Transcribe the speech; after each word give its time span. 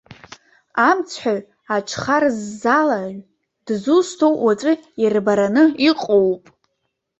Амцҳәаҩ, 0.89 1.41
аҽхарззалаҩ 1.75 3.15
дызусҭоу 3.65 4.35
уаҵәы 4.43 4.73
ирбараны 5.03 5.63
иҟоуп! 5.89 6.43